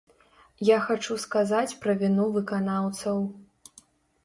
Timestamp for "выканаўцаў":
2.39-3.23